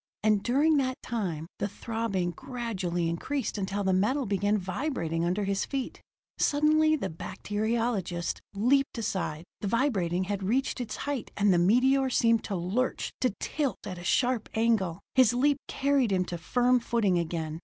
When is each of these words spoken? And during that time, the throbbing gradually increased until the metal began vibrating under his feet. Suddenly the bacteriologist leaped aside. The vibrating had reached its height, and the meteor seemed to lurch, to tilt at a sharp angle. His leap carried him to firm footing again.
And 0.23 0.41
during 0.41 0.77
that 0.77 0.97
time, 1.03 1.45
the 1.59 1.67
throbbing 1.67 2.31
gradually 2.31 3.07
increased 3.07 3.55
until 3.59 3.83
the 3.83 3.93
metal 3.93 4.25
began 4.25 4.57
vibrating 4.57 5.23
under 5.23 5.43
his 5.43 5.63
feet. 5.63 6.01
Suddenly 6.39 6.95
the 6.95 7.07
bacteriologist 7.11 8.39
leaped 8.55 8.97
aside. 8.97 9.43
The 9.59 9.67
vibrating 9.67 10.23
had 10.23 10.41
reached 10.41 10.81
its 10.81 10.95
height, 10.95 11.29
and 11.37 11.53
the 11.53 11.59
meteor 11.59 12.09
seemed 12.09 12.43
to 12.45 12.55
lurch, 12.55 13.11
to 13.21 13.35
tilt 13.39 13.85
at 13.85 13.99
a 13.99 14.03
sharp 14.03 14.49
angle. 14.55 15.01
His 15.13 15.35
leap 15.35 15.59
carried 15.67 16.11
him 16.11 16.25
to 16.25 16.37
firm 16.39 16.79
footing 16.79 17.19
again. 17.19 17.59